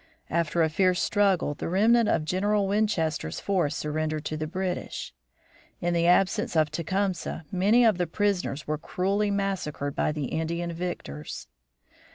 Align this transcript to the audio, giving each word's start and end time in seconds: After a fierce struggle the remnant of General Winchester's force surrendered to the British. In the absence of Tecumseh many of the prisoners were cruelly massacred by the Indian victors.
After 0.31 0.63
a 0.63 0.69
fierce 0.69 0.99
struggle 0.99 1.53
the 1.53 1.69
remnant 1.69 2.09
of 2.09 2.25
General 2.25 2.67
Winchester's 2.67 3.39
force 3.39 3.75
surrendered 3.75 4.25
to 4.25 4.35
the 4.35 4.47
British. 4.47 5.13
In 5.79 5.93
the 5.93 6.07
absence 6.07 6.55
of 6.55 6.71
Tecumseh 6.71 7.45
many 7.51 7.85
of 7.85 7.99
the 7.99 8.07
prisoners 8.07 8.65
were 8.65 8.79
cruelly 8.79 9.29
massacred 9.29 9.95
by 9.95 10.11
the 10.11 10.25
Indian 10.29 10.73
victors. 10.73 11.47